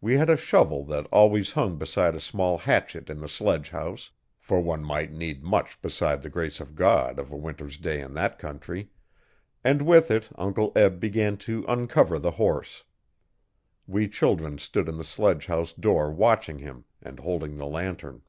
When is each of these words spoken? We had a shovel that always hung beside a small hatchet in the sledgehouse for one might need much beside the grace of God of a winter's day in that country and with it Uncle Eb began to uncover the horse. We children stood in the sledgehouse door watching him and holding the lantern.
We 0.00 0.14
had 0.14 0.30
a 0.30 0.36
shovel 0.36 0.84
that 0.84 1.08
always 1.10 1.50
hung 1.50 1.76
beside 1.76 2.14
a 2.14 2.20
small 2.20 2.56
hatchet 2.58 3.10
in 3.10 3.18
the 3.18 3.28
sledgehouse 3.28 4.12
for 4.38 4.60
one 4.60 4.84
might 4.84 5.10
need 5.10 5.42
much 5.42 5.82
beside 5.82 6.22
the 6.22 6.30
grace 6.30 6.60
of 6.60 6.76
God 6.76 7.18
of 7.18 7.32
a 7.32 7.36
winter's 7.36 7.76
day 7.76 8.00
in 8.00 8.14
that 8.14 8.38
country 8.38 8.90
and 9.64 9.82
with 9.82 10.08
it 10.08 10.28
Uncle 10.36 10.70
Eb 10.76 11.00
began 11.00 11.36
to 11.38 11.64
uncover 11.66 12.16
the 12.20 12.30
horse. 12.38 12.84
We 13.88 14.06
children 14.08 14.58
stood 14.58 14.88
in 14.88 14.98
the 14.98 15.02
sledgehouse 15.04 15.72
door 15.72 16.12
watching 16.12 16.60
him 16.60 16.84
and 17.02 17.18
holding 17.18 17.56
the 17.56 17.66
lantern. 17.66 18.22